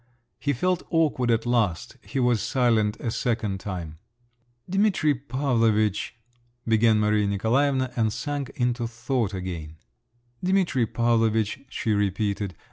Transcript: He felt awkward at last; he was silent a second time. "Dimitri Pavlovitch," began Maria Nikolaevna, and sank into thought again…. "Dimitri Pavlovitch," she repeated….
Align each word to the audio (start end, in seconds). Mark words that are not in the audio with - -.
He 0.39 0.51
felt 0.53 0.81
awkward 0.89 1.29
at 1.29 1.45
last; 1.45 1.97
he 2.01 2.19
was 2.19 2.41
silent 2.41 2.97
a 2.99 3.11
second 3.11 3.59
time. 3.59 3.99
"Dimitri 4.67 5.13
Pavlovitch," 5.13 6.15
began 6.67 6.99
Maria 6.99 7.27
Nikolaevna, 7.27 7.91
and 7.95 8.11
sank 8.11 8.49
into 8.55 8.87
thought 8.87 9.35
again…. 9.35 9.75
"Dimitri 10.43 10.87
Pavlovitch," 10.87 11.59
she 11.69 11.91
repeated…. 11.91 12.55